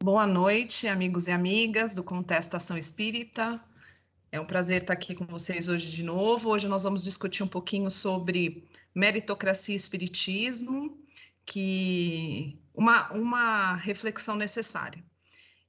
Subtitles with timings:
[0.00, 3.60] Boa noite, amigos e amigas do Contestação Espírita.
[4.30, 6.50] É um prazer estar aqui com vocês hoje de novo.
[6.50, 8.64] Hoje nós vamos discutir um pouquinho sobre
[8.94, 10.96] meritocracia e espiritismo,
[11.44, 15.04] que uma, uma reflexão necessária.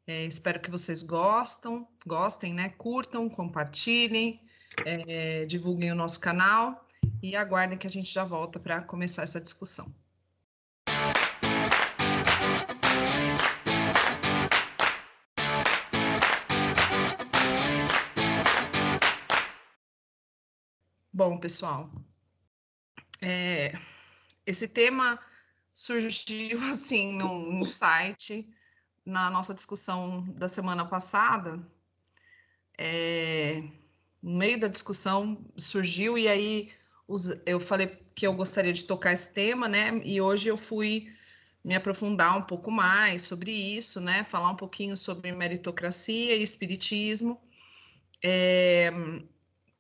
[0.06, 2.70] É, espero que vocês gostam, gostem, né?
[2.70, 4.40] Curtam, compartilhem,
[4.86, 6.88] é, divulguem o nosso canal
[7.22, 9.92] e aguardem que a gente já volta para começar essa discussão.
[21.20, 21.92] Bom, pessoal,
[23.22, 23.74] é,
[24.46, 25.20] esse tema
[25.74, 28.50] surgiu assim num insight
[29.06, 31.60] na nossa discussão da semana passada.
[32.78, 33.62] É,
[34.24, 36.72] no meio da discussão surgiu e aí
[37.46, 40.02] eu falei que eu gostaria de tocar esse tema, né?
[40.06, 41.14] E hoje eu fui
[41.62, 44.24] me aprofundar um pouco mais sobre isso, né?
[44.24, 47.42] Falar um pouquinho sobre meritocracia e espiritismo.
[48.24, 48.90] É,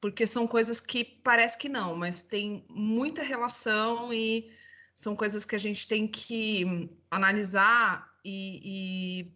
[0.01, 4.51] porque são coisas que parece que não, mas tem muita relação e
[4.95, 9.27] são coisas que a gente tem que analisar e,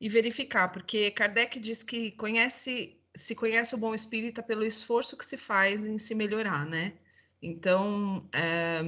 [0.00, 5.18] e, e verificar, porque Kardec diz que conhece se conhece o bom espírita pelo esforço
[5.18, 6.94] que se faz em se melhorar, né?
[7.42, 8.80] Então, é,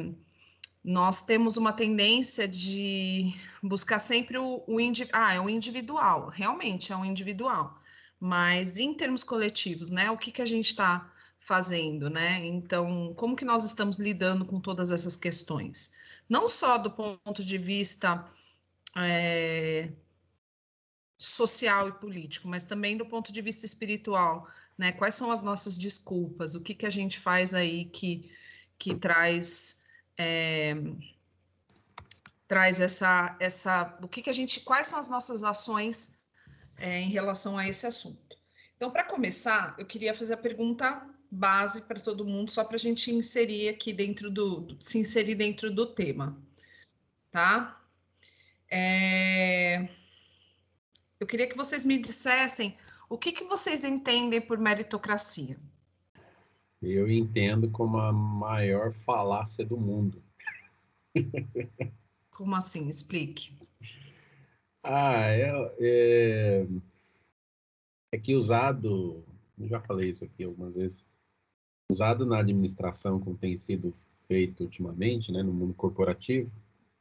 [0.82, 4.78] nós temos uma tendência de buscar sempre o, o,
[5.12, 7.78] ah, é um individual, realmente é um individual
[8.26, 12.42] mas em termos coletivos, né, o que, que a gente está fazendo, né?
[12.46, 15.94] Então, como que nós estamos lidando com todas essas questões?
[16.26, 18.26] Não só do ponto de vista
[18.96, 19.92] é,
[21.18, 24.90] social e político, mas também do ponto de vista espiritual, né?
[24.92, 26.54] Quais são as nossas desculpas?
[26.54, 28.32] O que, que a gente faz aí que,
[28.78, 29.82] que traz
[30.16, 30.72] é,
[32.48, 36.23] traz essa essa o que, que a gente quais são as nossas ações
[36.76, 38.36] é, em relação a esse assunto.
[38.76, 42.78] Então, para começar, eu queria fazer a pergunta base para todo mundo, só para a
[42.78, 46.36] gente inserir aqui dentro do, se inserir dentro do tema,
[47.30, 47.80] tá?
[48.70, 49.88] É,
[51.18, 52.76] eu queria que vocês me dissessem
[53.08, 55.58] o que, que vocês entendem por meritocracia.
[56.82, 60.22] Eu entendo como a maior falácia do mundo.
[62.30, 62.88] Como assim?
[62.88, 63.56] Explique.
[64.84, 65.50] Ah, é,
[65.80, 66.66] é,
[68.12, 69.24] é que usado,
[69.58, 71.04] eu já falei isso aqui algumas vezes,
[71.90, 73.94] usado na administração como tem sido
[74.28, 76.50] feito ultimamente, né, no mundo corporativo,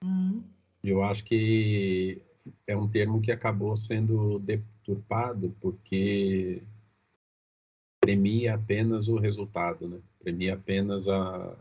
[0.02, 0.42] uhum.
[0.82, 2.22] eu acho que
[2.66, 6.64] é um termo que acabou sendo deturpado porque
[8.00, 10.00] premia apenas o resultado, né?
[10.20, 11.56] Premia apenas a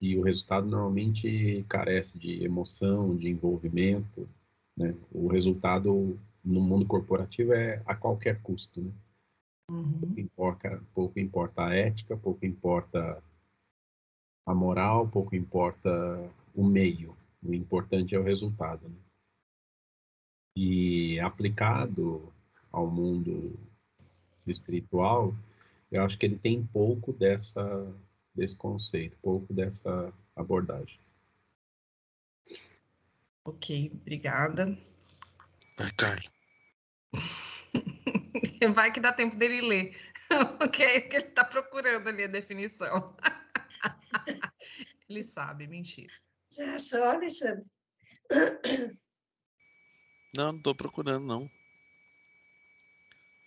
[0.00, 4.28] e o resultado normalmente carece de emoção, de envolvimento,
[4.82, 4.94] né?
[5.12, 8.80] O resultado no mundo corporativo é a qualquer custo.
[8.80, 8.92] Né?
[9.70, 9.98] Uhum.
[10.00, 13.22] Pouco, importa, pouco importa a ética, pouco importa
[14.46, 15.90] a moral, pouco importa
[16.54, 17.16] o meio.
[17.42, 18.88] O importante é o resultado.
[18.88, 18.96] Né?
[20.56, 22.32] E aplicado
[22.70, 23.58] ao mundo
[24.46, 25.34] espiritual,
[25.90, 27.94] eu acho que ele tem pouco dessa
[28.34, 30.98] desse conceito, pouco dessa abordagem.
[33.44, 34.78] Ok, obrigada.
[35.76, 36.30] Vai, Carla.
[38.74, 39.96] Vai que dá tempo dele ler.
[40.72, 43.16] que é que ele está procurando ali a definição.
[45.08, 46.12] ele sabe, mentira.
[46.50, 47.66] Já achou, Alexandre?
[50.34, 51.50] Não, não estou procurando, não.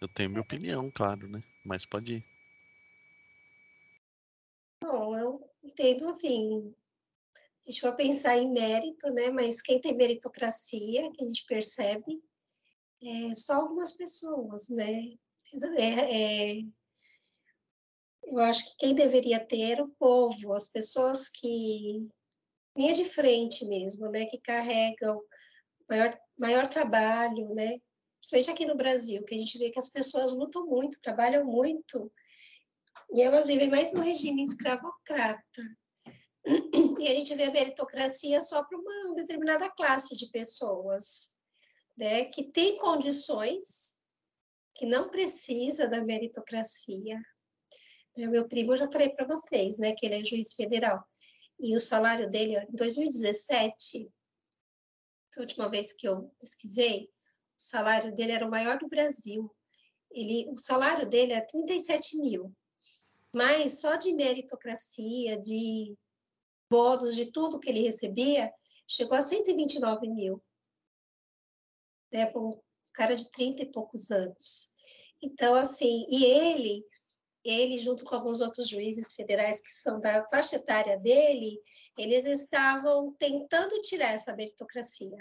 [0.01, 1.41] Eu tenho minha opinião, claro, né?
[1.65, 2.23] Mas pode ir.
[4.83, 6.75] Bom, eu entendo assim,
[7.65, 9.31] a gente for pensar em mérito, né?
[9.31, 12.21] Mas quem tem meritocracia, que a gente percebe,
[13.03, 15.13] é só algumas pessoas, né?
[15.77, 16.61] É, é,
[18.25, 22.07] eu acho que quem deveria ter é o povo, as pessoas que
[22.77, 24.25] linha de frente mesmo, né?
[24.25, 25.21] Que carregam
[25.89, 27.79] maior maior trabalho, né?
[28.19, 32.11] Principalmente aqui no Brasil, que a gente vê que as pessoas lutam muito, trabalham muito,
[33.13, 35.63] e elas vivem mais no regime escravocrata.
[36.99, 41.37] E a gente vê a meritocracia só para uma determinada classe de pessoas,
[41.97, 43.95] né, que tem condições,
[44.73, 47.19] que não precisa da meritocracia.
[48.17, 51.03] O meu primo, eu já falei para vocês, né, que ele é juiz federal,
[51.59, 54.09] e o salário dele, em 2017,
[55.37, 57.09] a última vez que eu pesquisei,
[57.57, 59.53] o salário dele era o maior do Brasil.
[60.11, 62.53] Ele, o salário dele era 37 mil.
[63.33, 65.93] Mas só de meritocracia, de
[66.69, 68.51] bônus de tudo que ele recebia,
[68.87, 70.41] chegou a 129 mil.
[72.11, 72.51] né, para um
[72.93, 74.71] cara de 30 e poucos anos.
[75.21, 76.85] Então, assim, e ele,
[77.43, 81.59] ele junto com alguns outros juízes federais que são da faixa etária dele,
[81.97, 85.17] eles estavam tentando tirar essa meritocracia.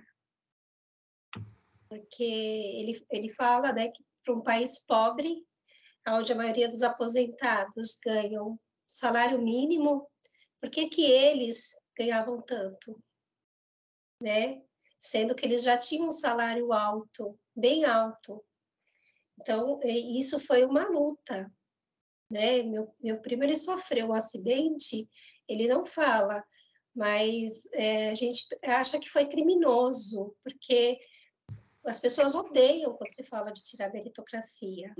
[1.88, 5.44] Porque ele, ele fala né, que para um país pobre,
[6.08, 10.08] onde a maioria dos aposentados ganham salário mínimo,
[10.65, 12.99] por que, que eles ganhavam tanto?
[14.19, 14.63] Né?
[14.99, 18.43] Sendo que eles já tinham um salário alto, bem alto.
[19.39, 21.53] Então, isso foi uma luta.
[22.31, 22.63] Né?
[22.63, 25.07] Meu, meu primo ele sofreu um acidente,
[25.47, 26.43] ele não fala,
[26.97, 30.99] mas é, a gente acha que foi criminoso, porque
[31.85, 34.95] as pessoas odeiam quando se fala de tirar a meritocracia.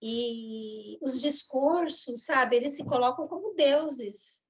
[0.00, 4.45] E os discursos, sabe, eles se colocam como deuses,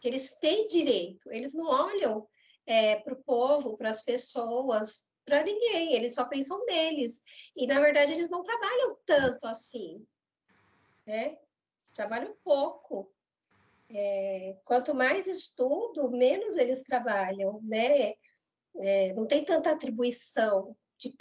[0.00, 2.26] que eles têm direito, eles não olham
[2.66, 7.22] é, para o povo, para as pessoas, para ninguém, eles só pensam neles.
[7.56, 10.04] E, na verdade, eles não trabalham tanto assim,
[11.06, 11.26] né?
[11.26, 13.12] Eles trabalham pouco.
[13.88, 18.14] É, quanto mais estudo, menos eles trabalham, né?
[18.76, 21.14] É, não tem tanta atribuição de,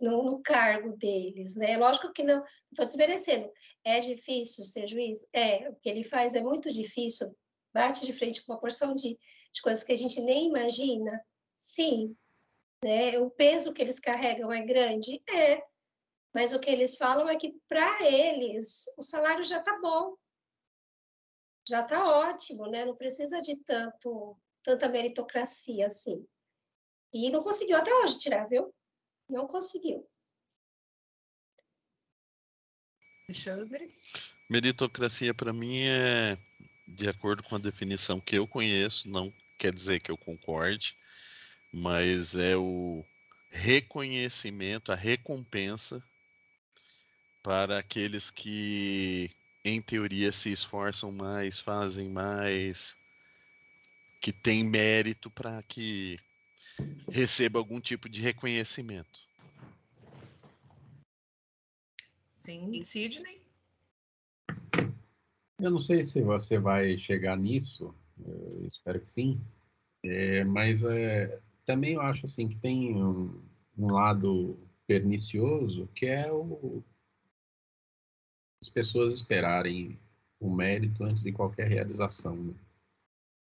[0.00, 1.76] no, no, cargo deles, né?
[1.76, 3.50] Lógico que não estou desmerecendo.
[3.84, 5.26] É difícil ser juiz?
[5.32, 7.28] É, o que ele faz é muito difícil,
[7.76, 9.18] bate de frente com uma porção de,
[9.52, 11.22] de coisas que a gente nem imagina.
[11.54, 12.16] Sim,
[12.82, 13.18] né?
[13.18, 15.22] O peso que eles carregam é grande?
[15.28, 15.62] É,
[16.34, 20.16] mas o que eles falam é que para eles o salário já está bom,
[21.68, 22.86] já está ótimo, né?
[22.86, 26.26] Não precisa de tanto tanta meritocracia assim.
[27.12, 28.74] E não conseguiu até hoje tirar, viu?
[29.28, 30.08] Não conseguiu.
[33.28, 33.94] Alexandre?
[34.48, 36.36] Meritocracia para mim é
[36.86, 40.94] de acordo com a definição que eu conheço, não quer dizer que eu concorde,
[41.72, 43.04] mas é o
[43.50, 46.02] reconhecimento, a recompensa
[47.42, 49.30] para aqueles que
[49.64, 52.94] em teoria se esforçam mais, fazem mais,
[54.20, 56.18] que têm mérito para que
[57.10, 59.26] receba algum tipo de reconhecimento.
[62.28, 63.45] Sim, Sidney?
[65.58, 67.94] Eu não sei se você vai chegar nisso,
[68.66, 69.40] espero que sim,
[70.04, 73.42] é, mas é, também eu acho assim que tem um,
[73.76, 76.82] um lado pernicioso que é o,
[78.62, 79.98] as pessoas esperarem
[80.38, 82.36] o mérito antes de qualquer realização.
[82.36, 82.54] Né?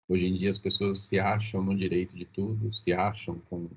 [0.08, 3.70] Hoje em dia as pessoas se acham no direito de tudo, se acham com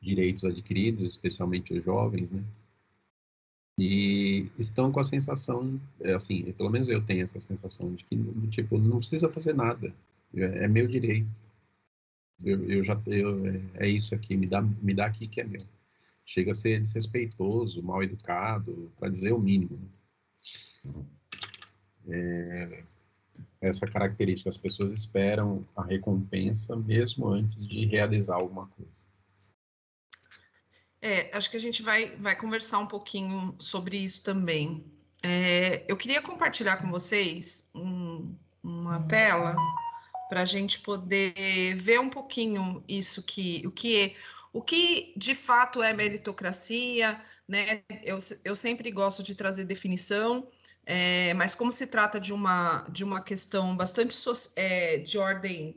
[0.00, 2.44] direitos adquiridos, especialmente os jovens, né?
[3.78, 8.16] E estão com a sensação, é assim, pelo menos eu tenho essa sensação de que,
[8.48, 9.92] tipo, não precisa fazer nada,
[10.34, 11.28] é, é meu direito.
[12.44, 15.60] Eu, eu já, eu, é, isso aqui, me dá, me dá aqui que é meu.
[16.24, 19.78] Chega a ser desrespeitoso, mal educado, para dizer o mínimo.
[20.84, 21.04] Né?
[22.08, 22.78] É,
[23.60, 24.48] essa característica.
[24.48, 29.02] As pessoas esperam a recompensa mesmo antes de realizar alguma coisa.
[31.06, 34.82] É, acho que a gente vai, vai conversar um pouquinho sobre isso também.
[35.22, 39.54] É, eu queria compartilhar com vocês um, uma tela
[40.30, 44.14] para a gente poder ver um pouquinho isso que o que é,
[44.50, 47.82] o que de fato é meritocracia, né?
[48.02, 50.48] Eu, eu sempre gosto de trazer definição.
[50.86, 55.76] É, mas como se trata de uma, de uma questão bastante so, é, de ordem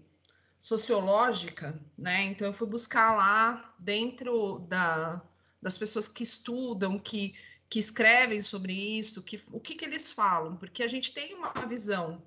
[0.59, 2.23] sociológica, né?
[2.25, 5.21] Então eu fui buscar lá dentro da,
[5.61, 7.35] das pessoas que estudam, que,
[7.69, 11.53] que escrevem sobre isso, que, o que, que eles falam, porque a gente tem uma
[11.65, 12.21] visão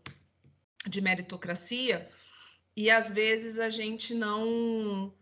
[0.86, 2.08] de meritocracia
[2.76, 5.12] e às vezes a gente não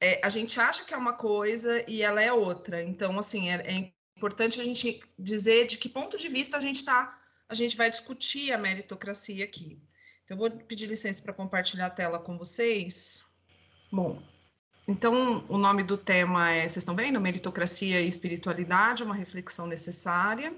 [0.00, 2.82] é, a gente acha que é uma coisa e ela é outra.
[2.82, 6.76] Então, assim, é, é importante a gente dizer de que ponto de vista a gente
[6.76, 9.78] está, a gente vai discutir a meritocracia aqui.
[10.30, 13.34] Eu vou pedir licença para compartilhar a tela com vocês.
[13.90, 14.22] Bom,
[14.86, 17.20] então o nome do tema é, vocês estão vendo?
[17.20, 20.54] Meritocracia e espiritualidade, uma reflexão necessária.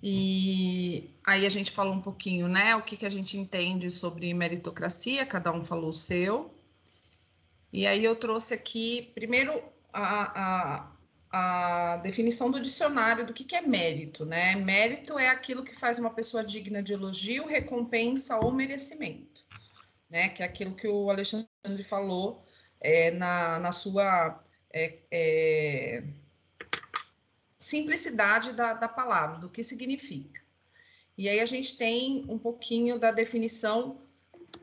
[0.00, 4.32] E aí a gente falou um pouquinho, né, o que, que a gente entende sobre
[4.32, 6.54] meritocracia, cada um falou o seu.
[7.72, 9.60] E aí eu trouxe aqui, primeiro,
[9.92, 10.92] a, a,
[11.30, 14.56] a definição do dicionário do que, que é mérito, né?
[14.56, 19.44] Mérito é aquilo que faz uma pessoa digna de elogio, recompensa ou merecimento,
[20.08, 20.28] né?
[20.30, 21.48] Que é aquilo que o Alexandre
[21.84, 22.44] falou
[22.80, 24.42] é, na, na sua
[24.72, 26.02] é, é,
[27.58, 30.40] simplicidade da, da palavra, do que significa.
[31.16, 34.00] E aí a gente tem um pouquinho da definição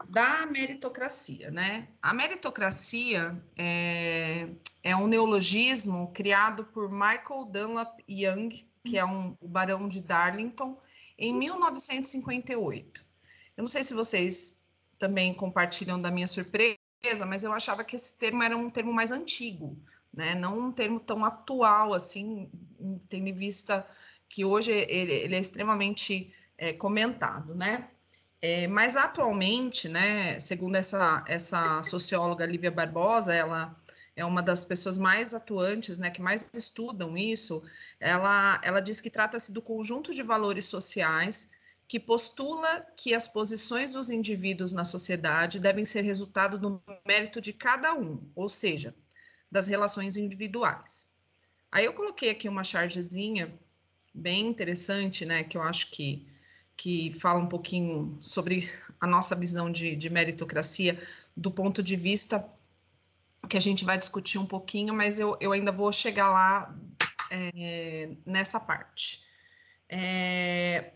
[0.10, 1.88] da meritocracia, né?
[2.02, 4.50] A meritocracia é,
[4.84, 10.80] é um neologismo criado por Michael Dunlap Young, que é um, o barão de Darlington,
[11.18, 13.04] em 1958.
[13.58, 14.66] Eu não sei se vocês
[14.98, 16.78] também compartilham da minha surpresa,
[17.28, 19.78] mas eu achava que esse termo era um termo mais antigo,
[20.14, 20.36] né?
[20.36, 22.50] Não um termo tão atual assim,
[23.10, 23.88] tendo em vista
[24.28, 27.90] que hoje ele, ele é extremamente é, comentado, né?
[28.48, 33.76] É, mas atualmente, né, segundo essa, essa socióloga Lívia Barbosa, ela
[34.16, 37.64] é uma das pessoas mais atuantes, né, que mais estudam isso,
[38.00, 41.54] ela, ela diz que trata-se do conjunto de valores sociais
[41.88, 47.52] que postula que as posições dos indivíduos na sociedade devem ser resultado do mérito de
[47.52, 48.94] cada um, ou seja,
[49.52, 51.18] das relações individuais.
[51.72, 53.52] Aí eu coloquei aqui uma chargezinha
[54.14, 56.35] bem interessante, né, que eu acho que
[56.78, 61.02] que fala um pouquinho sobre a nossa visão de, de meritocracia
[61.36, 62.48] do ponto de vista
[63.48, 66.76] que a gente vai discutir um pouquinho, mas eu, eu ainda vou chegar lá
[67.30, 69.24] é, nessa parte.
[69.88, 70.92] É,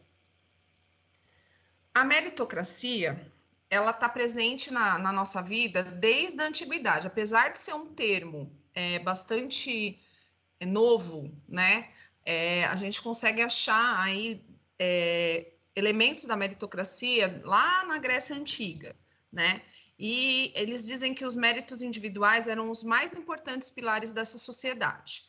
[1.93, 3.31] a meritocracia,
[3.69, 8.51] ela está presente na, na, nossa vida desde a antiguidade, apesar de ser um termo
[8.73, 9.99] é, bastante
[10.61, 11.89] novo, né?
[12.25, 14.43] É, a gente consegue achar aí
[14.77, 18.95] é, elementos da meritocracia lá na Grécia Antiga,
[19.31, 19.61] né?
[19.97, 25.25] E eles dizem que os méritos individuais eram os mais importantes pilares dessa sociedade.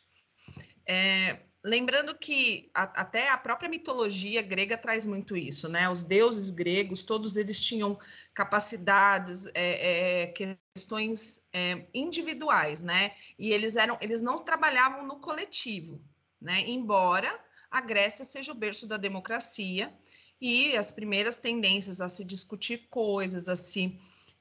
[0.87, 5.89] É, lembrando que a, até a própria mitologia grega traz muito isso, né?
[5.89, 7.99] Os deuses gregos, todos eles tinham
[8.33, 10.27] capacidades, é, é,
[10.73, 13.13] questões é, individuais, né?
[13.37, 16.01] E eles eram, eles não trabalhavam no coletivo,
[16.39, 16.61] né?
[16.61, 17.37] Embora
[17.69, 19.93] a Grécia seja o berço da democracia
[20.41, 23.97] e as primeiras tendências a se discutir coisas, a se,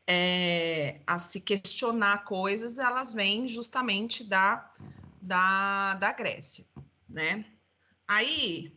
[0.07, 4.73] é, a se questionar coisas, elas vêm justamente da,
[5.21, 6.65] da, da Grécia,
[7.07, 7.45] né?
[8.09, 8.75] Aí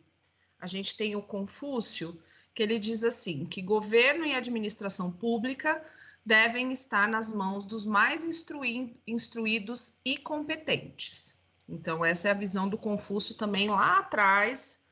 [0.59, 2.21] a gente tem o Confúcio,
[2.53, 5.83] que ele diz assim, que governo e administração pública
[6.25, 11.43] devem estar nas mãos dos mais instrui, instruídos e competentes.
[11.67, 14.85] Então, essa é a visão do Confúcio também lá atrás,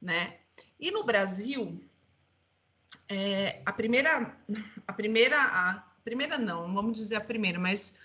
[0.00, 0.38] né?
[0.78, 1.80] E no Brasil,
[3.08, 4.36] é, a primeira,
[4.86, 7.98] a primeira, a primeira não, vamos dizer a primeira, mas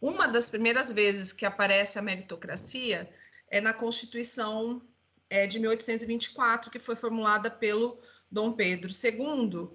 [0.00, 3.12] uma das primeiras vezes que aparece a meritocracia
[3.48, 4.80] é na Constituição
[5.28, 7.98] é, de 1824, que foi formulada pelo
[8.30, 9.68] Dom Pedro II,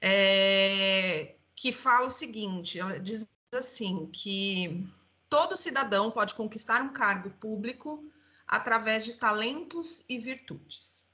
[0.00, 4.86] é, que fala o seguinte: ela diz assim que
[5.28, 8.04] todo cidadão pode conquistar um cargo público
[8.46, 11.05] através de talentos e virtudes.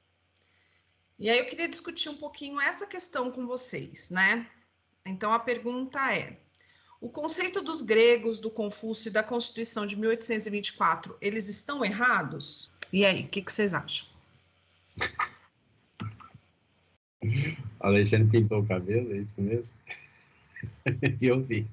[1.23, 4.45] E aí eu queria discutir um pouquinho essa questão com vocês, né?
[5.07, 6.37] Então a pergunta é:
[7.01, 12.73] o conceito dos gregos, do Confúcio e da Constituição de 1824, eles estão errados?
[12.93, 14.09] E aí, o que, que vocês acham?
[17.79, 19.79] Alexandre pintou o cabelo, é isso mesmo?
[21.23, 21.69] eu vi.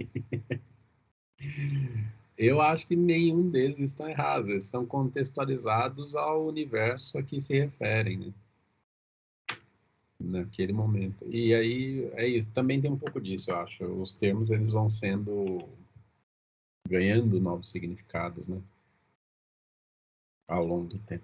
[2.38, 7.58] Eu acho que nenhum deles estão errados, eles estão contextualizados ao universo a que se
[7.58, 8.34] referem, né?
[10.20, 11.26] Naquele momento.
[11.30, 12.52] E aí é isso.
[12.52, 13.86] Também tem um pouco disso, eu acho.
[13.86, 15.70] Os termos eles vão sendo
[16.88, 18.62] ganhando novos significados, né?
[20.48, 21.24] Ao longo do tempo.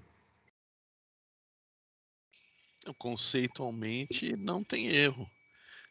[2.98, 5.30] Conceitualmente não tem erro.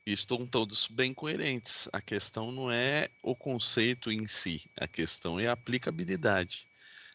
[0.06, 1.88] Estão todos bem coerentes.
[1.92, 6.66] A questão não é o conceito em si, a questão é a aplicabilidade.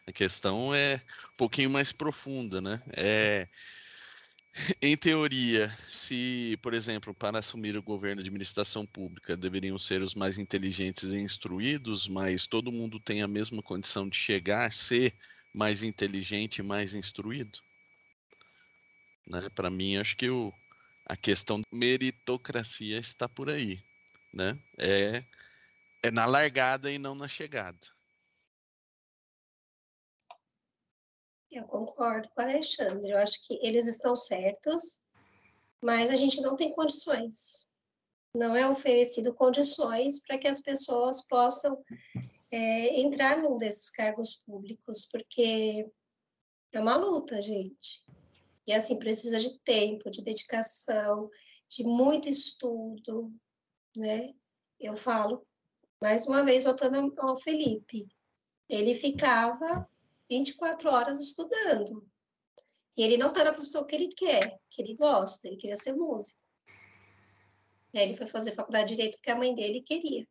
[0.06, 1.00] A questão é
[1.32, 2.82] um pouquinho mais profunda, né?
[2.88, 3.48] É
[4.82, 10.14] em teoria, se, por exemplo, para assumir o governo de administração pública deveriam ser os
[10.14, 15.14] mais inteligentes e instruídos, mas todo mundo tem a mesma condição de chegar, ser
[15.54, 17.58] mais inteligente e mais instruído?
[19.26, 19.48] Né?
[19.54, 20.52] Para mim, acho que o,
[21.06, 23.80] a questão meritocracia está por aí.
[24.32, 24.58] Né?
[24.78, 25.22] É,
[26.02, 27.78] é na largada e não na chegada.
[31.50, 33.10] Eu concordo com o Alexandre.
[33.10, 35.04] Eu acho que eles estão certos,
[35.82, 37.68] mas a gente não tem condições.
[38.34, 41.82] Não é oferecido condições para que as pessoas possam
[42.52, 45.90] é, entrar num desses cargos públicos, porque
[46.72, 48.04] é uma luta, gente.
[48.66, 51.28] E assim, precisa de tempo, de dedicação,
[51.68, 53.32] de muito estudo,
[53.96, 54.32] né?
[54.78, 55.44] Eu falo,
[56.00, 58.08] mais uma vez, voltando ao Felipe,
[58.68, 59.88] ele ficava
[60.30, 62.06] 24 horas estudando.
[62.96, 65.94] E ele não está na profissão que ele quer, que ele gosta, ele queria ser
[65.94, 66.40] músico.
[67.92, 70.26] Ele foi fazer faculdade de Direito porque a mãe dele queria.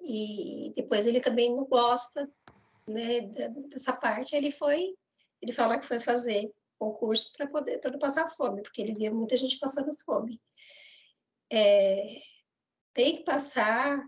[0.00, 2.30] E depois ele também não gosta
[2.86, 3.20] né,
[3.68, 4.94] dessa parte, ele foi,
[5.40, 9.12] ele fala que foi fazer concurso para poder para não passar fome, porque ele via
[9.12, 10.40] muita gente passando fome.
[11.50, 12.20] É,
[12.92, 14.04] tem que passar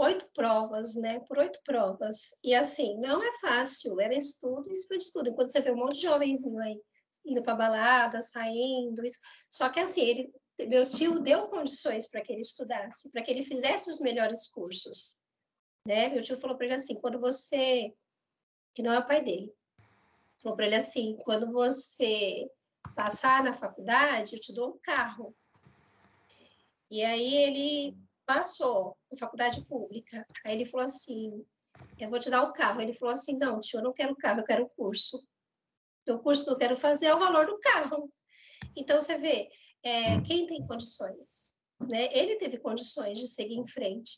[0.00, 1.20] oito provas, né?
[1.20, 2.38] Por oito provas.
[2.42, 5.30] E assim, não é fácil, era estudo, foi estudo.
[5.30, 6.80] Enquanto você vê um monte de jovenzinho aí
[7.24, 9.18] indo para balada, saindo, isso.
[9.48, 10.32] Só que assim, ele,
[10.66, 15.22] meu tio deu condições para que ele estudasse, para que ele fizesse os melhores cursos,
[15.86, 16.08] né?
[16.08, 17.92] Meu tio falou para ele assim, quando você,
[18.74, 19.52] que não é o pai dele,
[20.42, 22.48] falou para ele assim, quando você
[22.96, 25.34] passar na faculdade, eu te dou um carro.
[26.90, 27.96] E aí ele
[28.30, 30.24] passou na faculdade pública.
[30.44, 31.44] Aí ele falou assim:
[31.98, 32.80] Eu vou te dar o carro.
[32.80, 35.20] Ele falou assim: Não, tio, eu não quero carro, eu quero curso.
[36.08, 38.12] O curso que eu quero fazer é o valor do carro.
[38.76, 39.50] Então, você vê,
[39.82, 42.08] é, quem tem condições, né?
[42.16, 44.12] Ele teve condições de seguir em frente,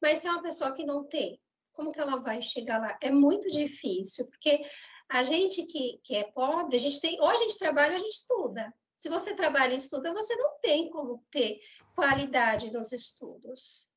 [0.00, 1.38] mas se é uma pessoa que não tem,
[1.72, 2.98] como que ela vai chegar lá?
[3.02, 4.64] É muito difícil, porque
[5.10, 7.98] a gente que, que é pobre, a gente tem, ou a gente trabalha ou a
[7.98, 8.74] gente estuda.
[8.98, 11.60] Se você trabalha e estuda, você não tem como ter
[11.94, 13.94] qualidade nos estudos.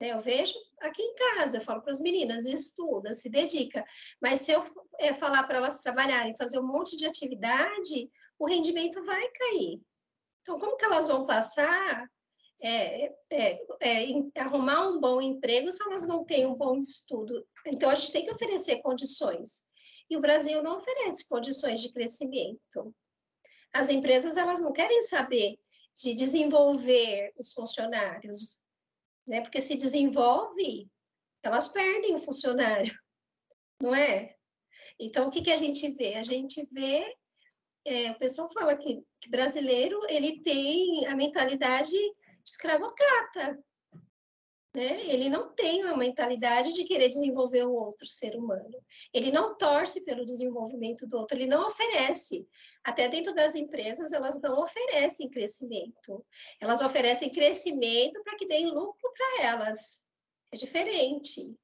[0.00, 3.84] Né, eu vejo aqui em casa, eu falo para as meninas, estuda, se dedica.
[4.22, 4.64] Mas se eu
[5.00, 9.82] é, falar para elas trabalharem, fazer um monte de atividade, o rendimento vai cair.
[10.42, 12.08] Então, como que elas vão passar
[12.62, 17.44] é, é, é, arrumar um bom emprego se elas não têm um bom estudo?
[17.66, 19.68] Então, a gente tem que oferecer condições.
[20.08, 22.94] E o Brasil não oferece condições de crescimento.
[23.72, 25.58] As empresas elas não querem saber
[25.94, 28.62] de desenvolver os funcionários,
[29.26, 29.40] né?
[29.40, 30.88] Porque se desenvolve,
[31.42, 32.96] elas perdem o funcionário,
[33.80, 34.34] não é?
[34.98, 36.14] Então, o que, que a gente vê?
[36.14, 37.14] A gente vê,
[37.84, 41.96] é, o pessoal fala que, que brasileiro, ele tem a mentalidade
[42.44, 43.58] escravocrata,
[44.74, 45.06] né?
[45.06, 48.78] Ele não tem a mentalidade de querer desenvolver o outro ser humano.
[49.12, 52.46] Ele não torce pelo desenvolvimento do outro, ele não oferece.
[52.84, 56.24] Até dentro das empresas, elas não oferecem crescimento.
[56.60, 60.08] Elas oferecem crescimento para que deem lucro para elas.
[60.52, 61.56] É diferente.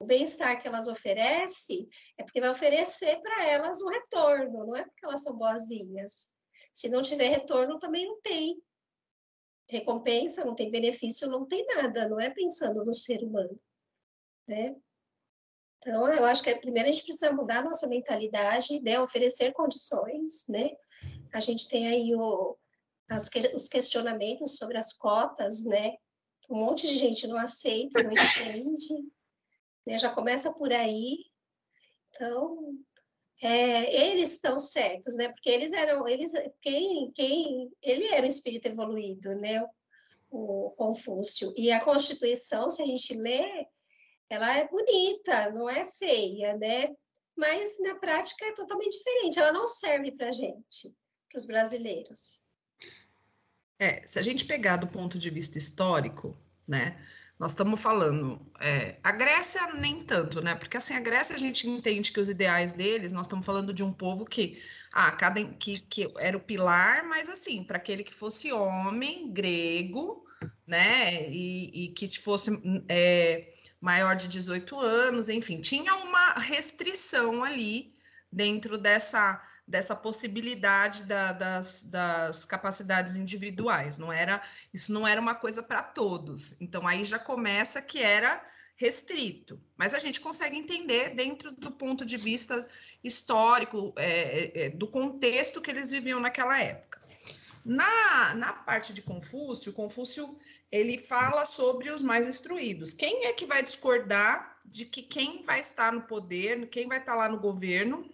[0.00, 4.84] O bem-estar que elas oferecem é porque vai oferecer para elas um retorno, não é
[4.84, 6.36] porque elas são boazinhas.
[6.72, 8.62] Se não tiver retorno, também não tem
[9.68, 13.58] recompensa, não tem benefício, não tem nada, não é pensando no ser humano,
[14.46, 14.74] né?
[15.78, 20.46] Então, eu acho que primeiro a gente precisa mudar a nossa mentalidade, né, oferecer condições,
[20.48, 20.70] né?
[21.32, 22.56] A gente tem aí o,
[23.08, 25.96] as, os questionamentos sobre as cotas, né?
[26.50, 28.94] Um monte de gente não aceita, não entende,
[29.86, 29.98] né?
[29.98, 31.26] Já começa por aí.
[32.08, 32.74] Então,
[33.40, 35.28] é, eles estão certos, né?
[35.28, 39.62] Porque eles eram, eles, quem, quem, ele era um espírito evoluído, né?
[40.30, 41.52] O, o Confúcio.
[41.56, 43.66] E a Constituição, se a gente lê,
[44.28, 46.94] ela é bonita, não é feia, né?
[47.36, 49.38] Mas na prática é totalmente diferente.
[49.38, 50.94] Ela não serve para gente,
[51.30, 52.42] para os brasileiros.
[53.78, 57.00] É, se a gente pegar do ponto de vista histórico, né?
[57.38, 60.56] Nós estamos falando, é, a Grécia nem tanto, né?
[60.56, 63.84] Porque assim, a Grécia a gente entende que os ideais deles, nós estamos falando de
[63.84, 64.60] um povo que,
[64.92, 70.26] ah, cada, que, que era o pilar, mas assim, para aquele que fosse homem, grego,
[70.66, 71.28] né?
[71.30, 72.50] E, e que fosse
[72.88, 77.94] é, maior de 18 anos, enfim, tinha uma restrição ali
[78.32, 83.98] dentro dessa dessa possibilidade da, das, das capacidades individuais.
[83.98, 86.58] Não era isso não era uma coisa para todos.
[86.60, 88.42] Então aí já começa que era
[88.76, 92.66] restrito, mas a gente consegue entender dentro do ponto de vista
[93.02, 97.02] histórico é, é, é, do contexto que eles viviam naquela época.
[97.64, 100.38] Na, na parte de Confúcio, Confúcio
[100.70, 102.94] ele fala sobre os mais instruídos.
[102.94, 107.14] Quem é que vai discordar de que quem vai estar no poder, quem vai estar
[107.14, 108.08] lá no governo,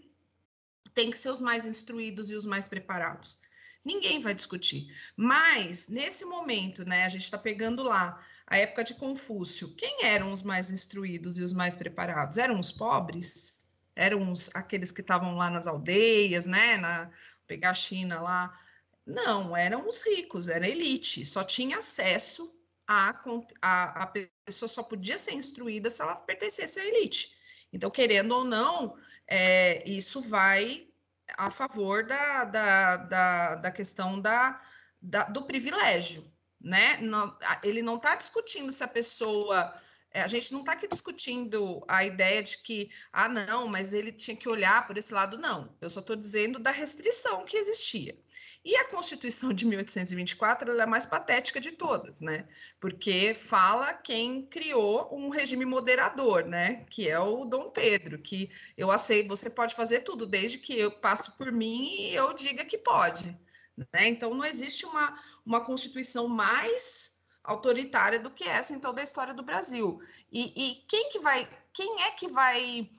[0.94, 3.40] tem que ser os mais instruídos e os mais preparados.
[3.84, 4.86] Ninguém vai discutir.
[5.16, 9.74] Mas, nesse momento, né, a gente está pegando lá a época de Confúcio.
[9.74, 12.38] Quem eram os mais instruídos e os mais preparados?
[12.38, 13.58] Eram os pobres?
[13.94, 16.78] Eram os, aqueles que estavam lá nas aldeias, né?
[16.78, 17.10] Na,
[17.46, 18.58] pegar a China lá.
[19.06, 21.24] Não, eram os ricos, era elite.
[21.26, 22.54] Só tinha acesso
[22.86, 23.14] a,
[23.62, 24.06] a, a
[24.44, 27.34] pessoa só podia ser instruída se ela pertencesse à elite.
[27.72, 28.96] Então, querendo ou não,
[29.26, 30.88] é, isso vai
[31.36, 34.60] a favor da, da, da, da questão da,
[35.00, 36.98] da, do privilégio, né?
[37.00, 39.74] Não, ele não está discutindo se a pessoa.
[40.10, 44.12] É, a gente não está aqui discutindo a ideia de que, ah, não, mas ele
[44.12, 45.76] tinha que olhar por esse lado, não.
[45.80, 48.16] Eu só estou dizendo da restrição que existia.
[48.64, 52.48] E a Constituição de 1824 é a mais patética de todas, né?
[52.80, 56.84] Porque fala quem criou um regime moderador, né?
[56.88, 60.90] Que é o Dom Pedro, que eu aceito, você pode fazer tudo, desde que eu
[60.90, 63.38] passe por mim e eu diga que pode.
[63.76, 64.08] Né?
[64.08, 69.42] Então não existe uma, uma Constituição mais autoritária do que essa, então, da história do
[69.42, 70.00] Brasil.
[70.32, 72.90] E, e quem que vai, quem é que vai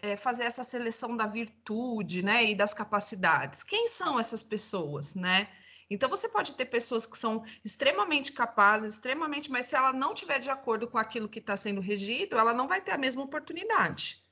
[0.00, 3.62] é, fazer essa seleção da virtude, né, e das capacidades.
[3.62, 5.48] Quem são essas pessoas, né?
[5.90, 10.38] Então você pode ter pessoas que são extremamente capazes, extremamente, mas se ela não tiver
[10.38, 14.22] de acordo com aquilo que está sendo regido, ela não vai ter a mesma oportunidade,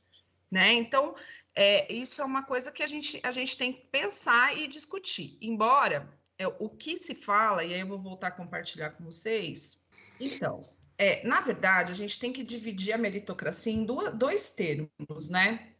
[0.50, 0.72] né?
[0.72, 1.14] Então
[1.54, 5.36] é, isso é uma coisa que a gente, a gente tem que pensar e discutir.
[5.42, 9.84] Embora é, o que se fala, e aí eu vou voltar a compartilhar com vocês.
[10.18, 10.66] Então,
[11.00, 15.72] é, na verdade, a gente tem que dividir a meritocracia em duas, dois termos, né?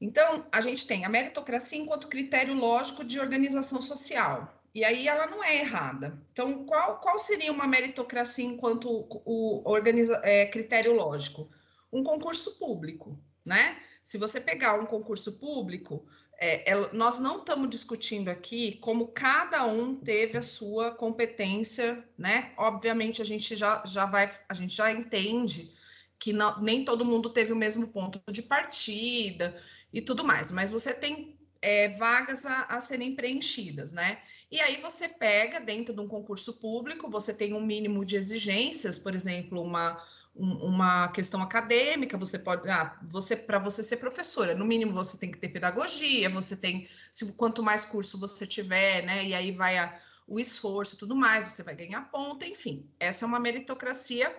[0.00, 4.60] Então, a gente tem a meritocracia enquanto critério lógico de organização social.
[4.74, 6.20] E aí ela não é errada.
[6.32, 11.48] Então, qual, qual seria uma meritocracia enquanto o, o organiza, é, critério lógico?
[11.92, 13.78] Um concurso público, né?
[14.02, 16.04] Se você pegar um concurso público,
[16.40, 22.52] é, é, nós não estamos discutindo aqui como cada um teve a sua competência, né?
[22.56, 25.74] Obviamente a gente já, já vai, a gente já entende
[26.16, 29.60] que não, nem todo mundo teve o mesmo ponto de partida
[29.92, 34.20] e tudo mais, mas você tem é, vagas a, a, serem preenchidas, né?
[34.50, 38.96] E aí você pega dentro de um concurso público, você tem um mínimo de exigências,
[38.96, 40.00] por exemplo, uma
[40.38, 45.30] uma questão acadêmica, você pode, ah, você para você ser professora, no mínimo você tem
[45.30, 49.76] que ter pedagogia, você tem, se, quanto mais curso você tiver, né, e aí vai
[49.78, 52.88] a, o esforço e tudo mais, você vai ganhar ponto, enfim.
[53.00, 54.34] Essa é uma meritocracia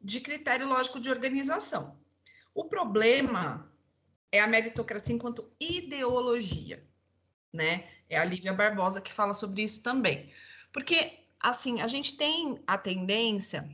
[0.00, 1.98] de critério lógico de organização.
[2.54, 3.72] O problema
[4.30, 6.86] é a meritocracia enquanto ideologia,
[7.52, 7.88] né?
[8.10, 10.30] É a Lívia Barbosa que fala sobre isso também.
[10.72, 13.68] Porque, assim, a gente tem a tendência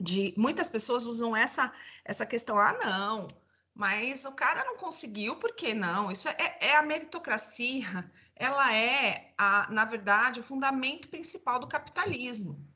[0.00, 1.72] de muitas pessoas usam essa
[2.04, 3.28] essa questão ah não
[3.74, 6.10] mas o cara não conseguiu por que não?
[6.10, 12.66] Isso é, é a meritocracia ela é a, na verdade o fundamento principal do capitalismo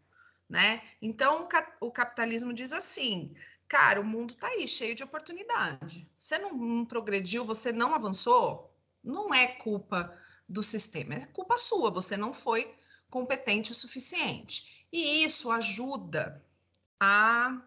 [0.49, 0.83] né?
[1.01, 1.49] Então
[1.81, 3.35] o, o capitalismo diz assim
[3.67, 6.07] cara o mundo está aí cheio de oportunidade.
[6.15, 8.71] Você não, não progrediu você não avançou?
[9.03, 12.75] Não é culpa do sistema é culpa sua você não foi
[13.11, 14.87] competente o suficiente.
[14.93, 16.45] E isso ajuda
[17.01, 17.61] a,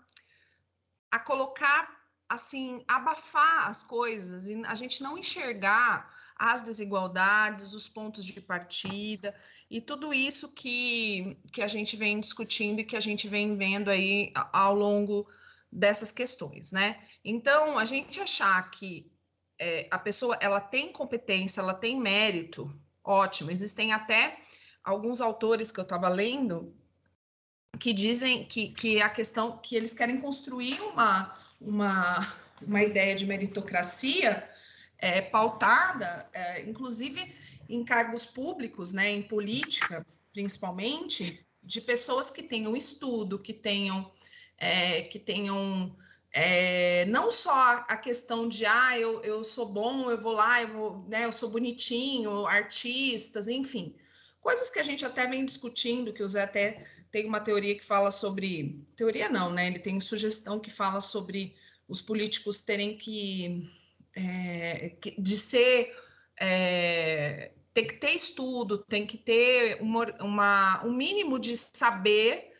[1.11, 1.89] a colocar,
[2.29, 9.35] assim, abafar as coisas e a gente não enxergar as desigualdades, os pontos de partida
[9.69, 13.89] e tudo isso que, que a gente vem discutindo e que a gente vem vendo
[13.89, 15.27] aí ao longo
[15.71, 17.03] dessas questões, né?
[17.23, 19.11] Então, a gente achar que
[19.59, 23.51] é, a pessoa ela tem competência, ela tem mérito, ótimo.
[23.51, 24.39] Existem até
[24.83, 26.73] alguns autores que eu estava lendo
[27.77, 33.25] que dizem que, que a questão que eles querem construir uma, uma, uma ideia de
[33.25, 34.47] meritocracia
[34.97, 37.33] é, pautada, é, inclusive
[37.69, 44.11] em cargos públicos, né, em política, principalmente, de pessoas que tenham estudo, que tenham,
[44.57, 45.95] é, que tenham
[46.31, 50.67] é, não só a questão de ah, eu, eu sou bom, eu vou lá, eu
[50.67, 53.95] vou, né, eu sou bonitinho, artistas, enfim,
[54.39, 57.83] coisas que a gente até vem discutindo, que o Zé até tem uma teoria que
[57.83, 58.85] fala sobre.
[58.95, 59.67] Teoria não, né?
[59.67, 61.55] Ele tem sugestão que fala sobre
[61.87, 63.69] os políticos terem que.
[64.15, 65.95] É, de ser.
[66.39, 72.51] É, tem que ter estudo, tem que ter uma, uma, um mínimo de saber,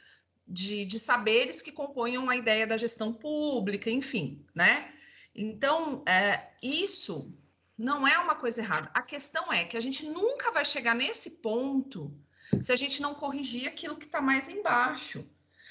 [0.48, 4.94] de, de saberes que componham a ideia da gestão pública, enfim, né?
[5.34, 7.34] Então, é, isso
[7.78, 8.92] não é uma coisa errada.
[8.94, 12.16] A questão é que a gente nunca vai chegar nesse ponto
[12.62, 15.30] se a gente não corrigir aquilo que está mais embaixo.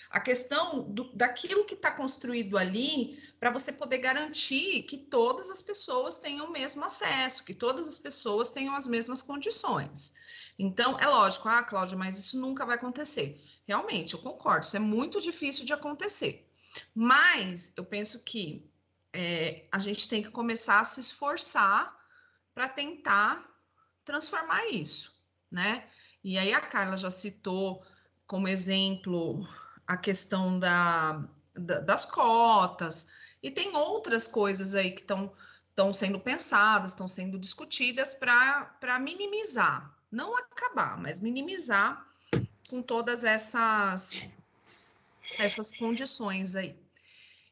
[0.09, 5.61] A questão do, daquilo que está construído ali, para você poder garantir que todas as
[5.61, 10.15] pessoas tenham o mesmo acesso, que todas as pessoas tenham as mesmas condições.
[10.59, 13.43] Então, é lógico, ah, Cláudia, mas isso nunca vai acontecer.
[13.67, 16.49] Realmente, eu concordo, isso é muito difícil de acontecer.
[16.95, 18.71] Mas eu penso que
[19.13, 21.95] é, a gente tem que começar a se esforçar
[22.55, 23.47] para tentar
[24.05, 25.89] transformar isso, né?
[26.27, 27.87] E aí a Carla já citou
[28.27, 29.47] como exemplo
[29.87, 35.33] a questão da, da das cotas, e tem outras coisas aí que estão
[35.71, 42.05] estão sendo pensadas, estão sendo discutidas para minimizar, não acabar, mas minimizar
[42.69, 44.37] com todas essas
[45.39, 46.77] essas condições aí.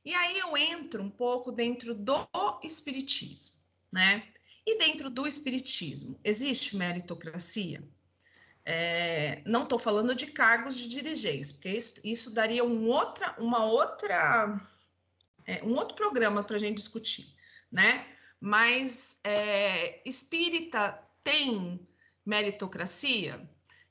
[0.04, 2.26] E aí eu entro um pouco dentro do
[2.60, 3.54] espiritismo,
[3.92, 4.26] né?
[4.66, 7.80] E dentro do espiritismo, existe meritocracia?
[8.66, 13.62] É, não estou falando de cargos de dirigência, porque isso, isso daria um outra, uma
[13.64, 14.58] outra,
[15.46, 17.34] é, um outro programa para a gente discutir,
[17.70, 18.06] né?
[18.40, 21.86] Mas é, espírita tem
[22.24, 23.46] meritocracia?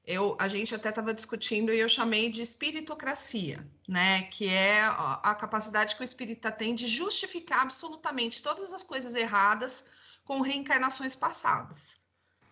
[0.06, 4.24] Eu, a gente até estava discutindo e eu chamei de espiritocracia, né?
[4.24, 9.86] Que é a capacidade que o espírita tem de justificar absolutamente todas as coisas erradas
[10.26, 12.03] com reencarnações passadas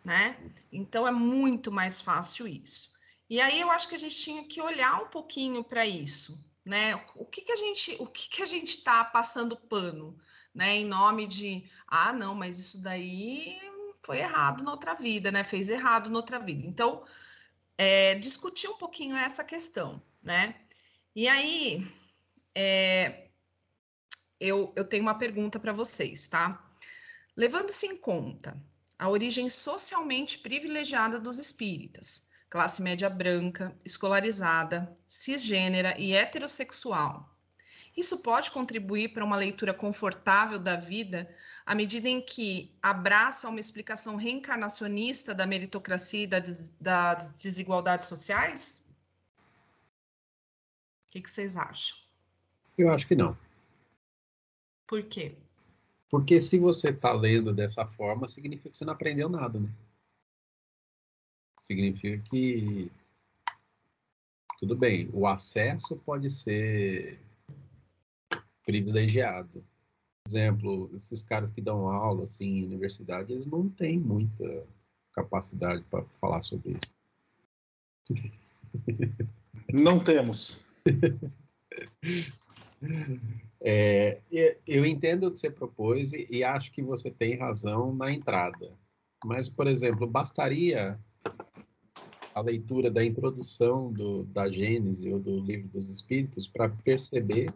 [0.03, 0.37] né?
[0.71, 2.91] Então é muito mais fácil isso.
[3.29, 6.95] E aí eu acho que a gente tinha que olhar um pouquinho para isso, né?
[7.15, 10.17] O que, que a gente, o que, que a gente está passando pano,
[10.53, 10.77] né?
[10.77, 13.57] Em nome de, ah, não, mas isso daí
[14.03, 15.43] foi errado na outra vida, né?
[15.43, 16.67] Fez errado na outra vida.
[16.67, 17.05] Então,
[17.77, 20.55] é, discutir um pouquinho essa questão, né?
[21.15, 21.87] E aí,
[22.55, 23.29] é,
[24.39, 26.69] eu, eu tenho uma pergunta para vocês, tá?
[27.35, 28.61] Levando-se em conta
[29.01, 37.35] a origem socialmente privilegiada dos espíritas, classe média branca, escolarizada, cisgênera e heterossexual.
[37.97, 41.35] Isso pode contribuir para uma leitura confortável da vida
[41.65, 46.27] à medida em que abraça uma explicação reencarnacionista da meritocracia e
[46.79, 48.93] das desigualdades sociais?
[51.07, 51.97] O que, que vocês acham?
[52.77, 53.35] Eu acho que não.
[54.85, 55.35] Por quê?
[56.11, 59.69] Porque se você está lendo dessa forma, significa que você não aprendeu nada, né?
[61.57, 62.91] Significa que
[64.59, 67.17] tudo bem, o acesso pode ser
[68.65, 69.63] privilegiado.
[70.23, 74.67] Por exemplo, esses caras que dão aula assim em universidade, eles não têm muita
[75.13, 76.93] capacidade para falar sobre isso.
[79.73, 80.59] Não temos.
[83.63, 84.19] É,
[84.65, 88.75] eu entendo o que você propôs e, e, acho que você tem razão na entrada.
[89.23, 90.99] Mas, por exemplo, bastaria
[92.33, 97.53] a leitura da introdução do, da Gênese ou do Livro dos Espíritos para perceber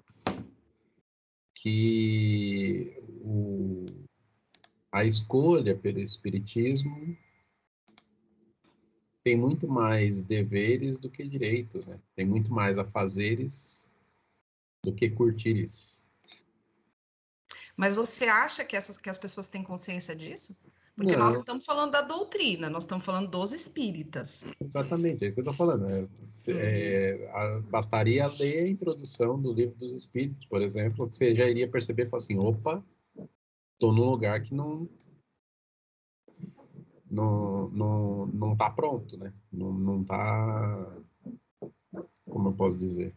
[1.55, 3.85] que o,
[4.91, 7.17] a escolha pelo Espiritismo
[9.23, 11.99] tem muito mais deveres do que direitos, né?
[12.15, 13.84] tem muito mais afazeres
[14.85, 16.05] do que curtir isso.
[17.75, 20.55] Mas você acha que, essas, que as pessoas têm consciência disso?
[20.95, 21.25] Porque não.
[21.25, 24.49] nós não estamos falando da doutrina, nós estamos falando dos espíritas.
[24.61, 25.89] Exatamente, é isso que eu estou falando.
[25.89, 26.07] É,
[26.47, 31.49] é, a, bastaria ler a introdução do livro dos espíritos, por exemplo, que você já
[31.49, 32.81] iria perceber e falar assim, opa,
[33.73, 34.87] estou num lugar que não
[37.11, 39.33] não não não está pronto, né?
[39.51, 40.95] Não não está
[42.29, 43.13] como eu posso dizer?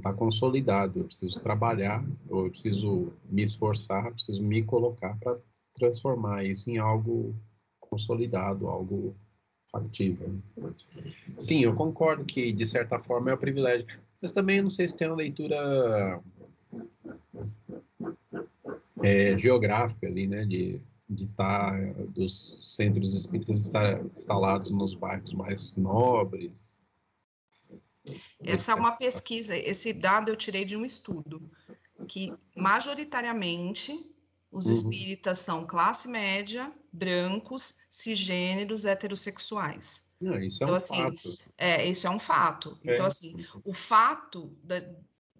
[0.00, 1.00] Está consolidado.
[1.00, 5.38] Eu preciso trabalhar, ou eu preciso me esforçar, preciso me colocar para
[5.74, 7.34] transformar isso em algo
[7.78, 9.14] consolidado, algo
[9.70, 10.34] factível.
[11.38, 13.86] Sim, eu concordo que de certa forma é um privilégio,
[14.20, 16.20] mas também não sei se tem uma leitura
[19.02, 25.32] é, geográfica ali, né, de de estar tá, dos centros espíritas estar instalados nos bairros
[25.32, 26.78] mais nobres,
[28.44, 31.50] essa é uma pesquisa, esse dado eu tirei de um estudo,
[32.08, 34.06] que majoritariamente
[34.50, 34.72] os uhum.
[34.72, 40.08] espíritas são classe média, brancos, cisgêneros, heterossexuais.
[40.20, 41.38] Não, isso é então, um assim, fato.
[41.56, 42.78] É, isso é um fato.
[42.84, 42.92] É.
[42.92, 44.82] Então, assim, o fato da,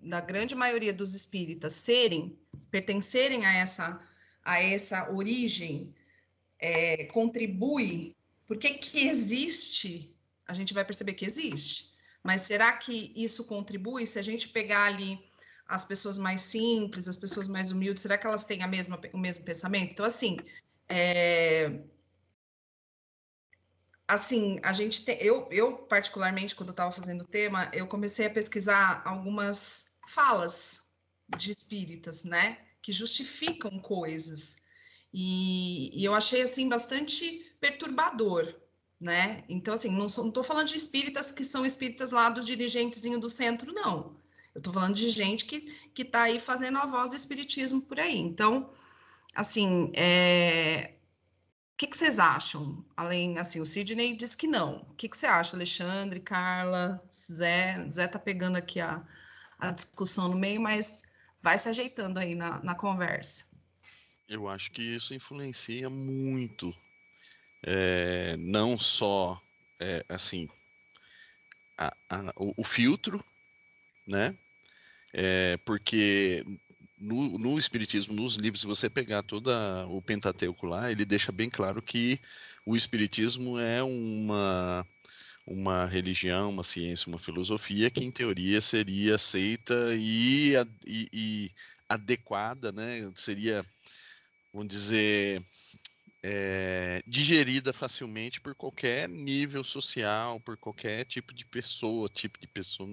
[0.02, 2.38] da grande maioria dos espíritas serem,
[2.70, 4.00] pertencerem a essa,
[4.42, 5.94] a essa origem,
[6.58, 10.14] é, contribui, porque que existe,
[10.46, 11.89] a gente vai perceber que existe.
[12.22, 14.06] Mas será que isso contribui?
[14.06, 15.18] Se a gente pegar ali
[15.66, 19.18] as pessoas mais simples, as pessoas mais humildes, será que elas têm a mesma, o
[19.18, 19.92] mesmo pensamento?
[19.92, 20.36] Então, assim,
[20.88, 21.80] é...
[24.08, 28.26] assim, a gente tem, eu, eu particularmente, quando eu estava fazendo o tema, eu comecei
[28.26, 30.96] a pesquisar algumas falas
[31.28, 34.68] de espíritas, né, que justificam coisas.
[35.12, 38.59] E, e eu achei, assim, bastante perturbador,
[39.00, 39.42] né?
[39.48, 43.72] Então, assim, não estou falando de espíritas que são espíritas lá do dirigentezinho do centro,
[43.72, 44.16] não.
[44.54, 48.18] Eu estou falando de gente que está aí fazendo a voz do espiritismo por aí.
[48.18, 48.70] Então,
[49.34, 50.96] assim, é...
[51.72, 52.84] o que, que, vocês acham?
[52.96, 54.86] Além, assim, o Sidney diz que não.
[54.90, 57.88] O que, que você acha, Alexandre, Carla, Zé?
[57.88, 59.02] Zé está pegando aqui a,
[59.58, 61.04] a discussão no meio, mas
[61.40, 63.46] vai se ajeitando aí na, na conversa.
[64.28, 66.74] Eu acho que isso influencia muito
[67.62, 69.40] é, não só
[69.78, 70.48] é, assim
[71.76, 73.22] a, a, o, o, filtro,
[74.06, 74.34] né?
[75.12, 76.44] É, porque
[76.98, 79.50] no, no, Espiritismo, nos livros, se você pegar todo
[79.88, 82.20] o Pentateuco lá, ele deixa bem claro que
[82.66, 84.86] o espiritismo é uma
[85.46, 90.54] uma religião, uma ciência, uma filosofia que em teoria seria aceita e,
[90.86, 91.50] e, e
[91.88, 93.10] adequada, né?
[93.16, 93.64] Seria,
[94.52, 95.42] vamos dizer,
[96.22, 102.88] é, digerida facilmente por qualquer nível social, por qualquer tipo de pessoa, tipo de pessoa,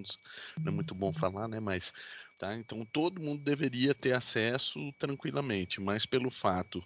[0.58, 1.60] não é muito bom falar, né?
[1.60, 1.94] Mas
[2.40, 6.84] tá, então todo mundo deveria ter acesso tranquilamente, mas pelo fato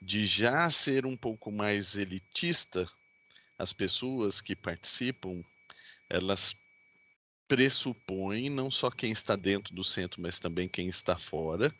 [0.00, 2.88] de já ser um pouco mais elitista,
[3.58, 5.42] as pessoas que participam,
[6.08, 6.54] elas
[7.48, 11.74] pressupõem não só quem está dentro do centro, mas também quem está fora,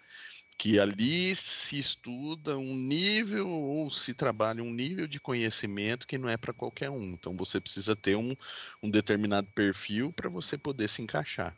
[0.58, 6.28] que ali se estuda um nível ou se trabalha um nível de conhecimento que não
[6.28, 7.12] é para qualquer um.
[7.12, 8.34] Então você precisa ter um,
[8.82, 11.54] um determinado perfil para você poder se encaixar.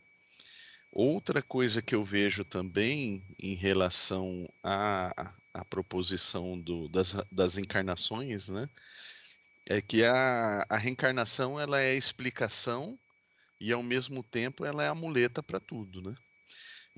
[0.91, 8.49] Outra coisa que eu vejo também em relação à, à proposição do, das, das encarnações,
[8.49, 8.69] né,
[9.69, 12.99] é que a, a reencarnação ela é explicação
[13.61, 16.17] e ao mesmo tempo ela é a muleta para tudo, né?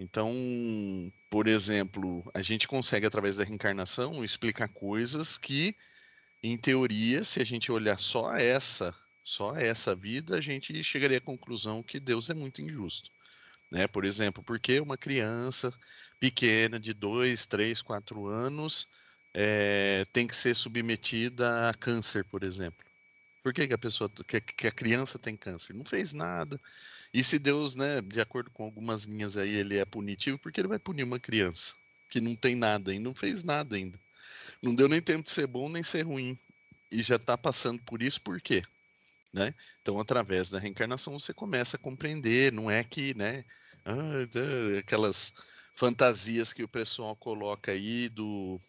[0.00, 5.76] Então, por exemplo, a gente consegue através da reencarnação explicar coisas que,
[6.42, 11.20] em teoria, se a gente olhar só essa, só essa vida, a gente chegaria à
[11.20, 13.10] conclusão que Deus é muito injusto.
[13.70, 13.86] Né?
[13.86, 15.70] Por exemplo, porque uma criança
[16.18, 18.88] pequena de 2, 3, 4 anos
[19.34, 22.86] é, tem que ser submetida a câncer, por exemplo?
[23.42, 25.74] Por que, que a pessoa, que, que a criança tem câncer?
[25.74, 26.58] Não fez nada,
[27.12, 30.68] e se Deus, né, de acordo com algumas linhas aí, ele é punitivo, porque ele
[30.68, 31.74] vai punir uma criança
[32.08, 33.98] que não tem nada ainda, não fez nada ainda.
[34.62, 36.38] Não deu nem tempo de ser bom nem ser ruim.
[36.90, 38.62] E já está passando por isso, por quê?
[39.32, 39.54] Né?
[39.80, 43.44] Então, através da reencarnação, você começa a compreender, não é que, né,
[43.84, 45.32] ah, aquelas
[45.76, 48.60] fantasias que o pessoal coloca aí do,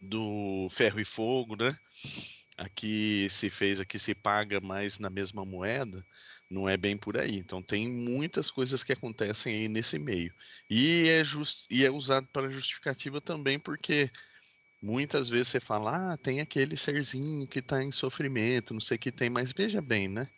[0.00, 1.76] do ferro e fogo, né?
[2.56, 6.04] Aqui se fez, aqui se paga mais na mesma moeda.
[6.50, 7.36] Não é bem por aí.
[7.36, 10.34] Então tem muitas coisas que acontecem aí nesse meio.
[10.68, 14.10] E é, just, e é usado para justificativa também porque
[14.82, 19.00] muitas vezes você fala, ah, tem aquele serzinho que está em sofrimento, não sei o
[19.00, 20.28] que tem, mas veja bem, né?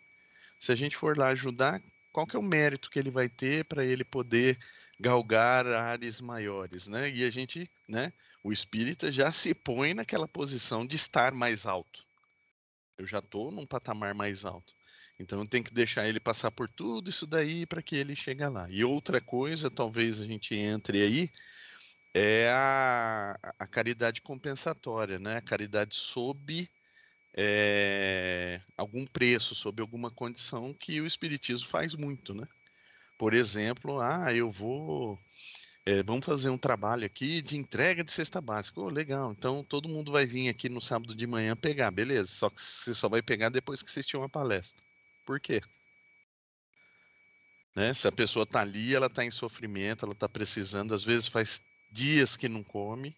[0.59, 3.65] Se a gente for lá ajudar, qual que é o mérito que ele vai ter
[3.65, 4.59] para ele poder
[4.99, 7.09] galgar áreas maiores, né?
[7.11, 8.13] E a gente, né?
[8.43, 12.05] O espírita já se põe naquela posição de estar mais alto.
[12.97, 14.73] Eu já estou num patamar mais alto.
[15.19, 18.67] Então tem que deixar ele passar por tudo isso daí para que ele chegue lá.
[18.69, 21.29] E outra coisa, talvez a gente entre aí,
[22.13, 25.37] é a, a caridade compensatória, né?
[25.37, 26.69] A caridade sob
[27.35, 32.47] é, algum preço, sob alguma condição que o Espiritismo faz muito, né?
[33.17, 35.17] Por exemplo, ah, eu vou.
[35.85, 38.79] É, vamos fazer um trabalho aqui de entrega de cesta básica.
[38.81, 39.31] Oh, legal.
[39.31, 42.29] Então todo mundo vai vir aqui no sábado de manhã pegar, beleza.
[42.31, 44.83] Só que você só vai pegar depois que assistir uma palestra.
[45.25, 45.61] Por quê?
[47.75, 47.93] Né?
[47.93, 51.61] Se a pessoa está ali, ela está em sofrimento, ela está precisando, às vezes faz
[51.91, 53.15] dias que não come,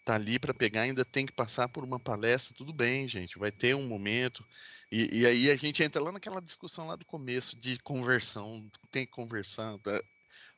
[0.00, 3.52] está ali para pegar, ainda tem que passar por uma palestra, tudo bem, gente, vai
[3.52, 4.44] ter um momento.
[4.90, 9.06] E, e, aí a gente entra lá naquela discussão lá do começo de conversão, tem
[9.06, 9.78] que conversar.
[9.78, 10.02] Tá?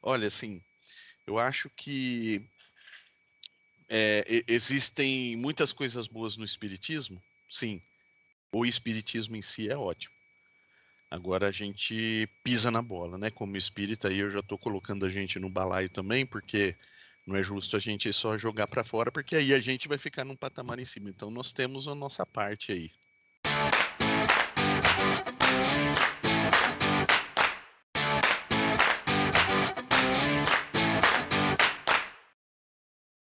[0.00, 0.62] Olha, assim,
[1.26, 2.48] eu acho que
[3.88, 7.82] é, existem muitas coisas boas no Espiritismo, sim.
[8.54, 10.21] O Espiritismo em si é ótimo.
[11.12, 13.30] Agora a gente pisa na bola, né?
[13.30, 16.74] Como espírita, aí eu já estou colocando a gente no balaio também, porque
[17.26, 20.24] não é justo a gente só jogar para fora, porque aí a gente vai ficar
[20.24, 21.10] num patamar em cima.
[21.10, 22.90] Então nós temos a nossa parte aí.